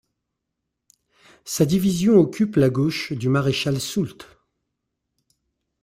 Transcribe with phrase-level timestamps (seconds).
[1.45, 4.25] Sa division occupe la gauche du maréchal Soult.